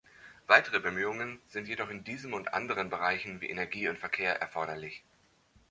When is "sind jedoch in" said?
1.45-2.03